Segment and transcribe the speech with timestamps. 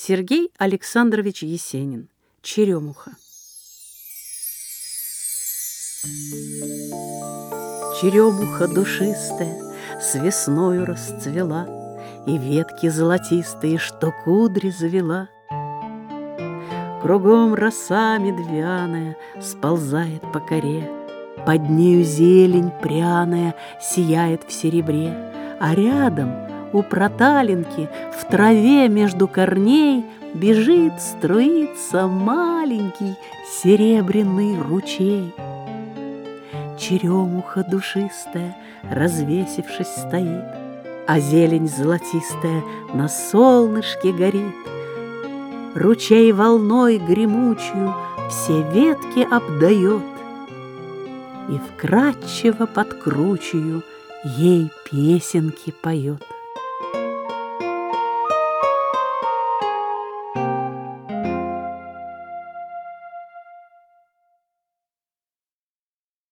[0.00, 2.06] Сергей Александрович Есенин.
[2.40, 3.10] Черемуха.
[8.00, 9.60] Черемуха душистая
[10.00, 11.66] с весною расцвела,
[12.28, 15.28] И ветки золотистые, что кудри завела.
[17.02, 20.88] Кругом роса медвяная сползает по коре,
[21.44, 25.10] Под нею зелень пряная сияет в серебре,
[25.58, 27.88] А рядом у проталинки
[28.18, 30.04] в траве между корней
[30.34, 33.16] Бежит, струится маленький
[33.50, 35.34] серебряный ручей.
[36.78, 38.54] Черемуха душистая,
[38.90, 40.44] развесившись, стоит,
[41.06, 42.62] А зелень золотистая
[42.92, 44.54] на солнышке горит.
[45.74, 47.94] Ручей волной гремучую
[48.28, 50.02] все ветки обдает
[51.48, 53.82] И вкрадчиво под кручею
[54.24, 56.22] ей песенки поет.